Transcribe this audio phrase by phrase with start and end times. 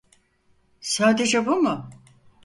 [0.81, 1.89] Sadece bu mu?